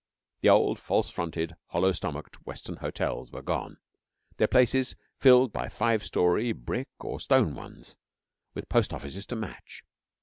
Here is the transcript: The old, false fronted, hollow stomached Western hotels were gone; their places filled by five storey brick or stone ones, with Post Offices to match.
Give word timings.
The 0.41 0.49
old, 0.49 0.79
false 0.79 1.11
fronted, 1.11 1.55
hollow 1.67 1.91
stomached 1.91 2.43
Western 2.43 2.77
hotels 2.77 3.31
were 3.31 3.43
gone; 3.43 3.77
their 4.37 4.47
places 4.47 4.95
filled 5.19 5.53
by 5.53 5.69
five 5.69 6.03
storey 6.03 6.53
brick 6.53 6.89
or 7.01 7.19
stone 7.19 7.53
ones, 7.53 7.97
with 8.55 8.67
Post 8.67 8.95
Offices 8.95 9.27
to 9.27 9.35
match. 9.35 9.83